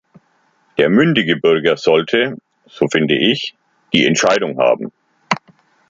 [0.79, 3.53] Der mündige Bürger sollte so finde ich
[3.93, 4.91] die Entscheidung haben.